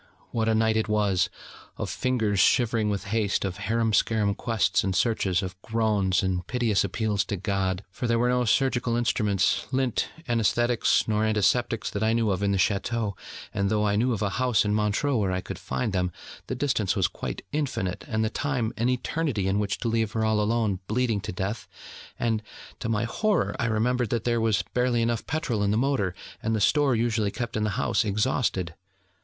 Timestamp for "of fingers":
1.77-2.39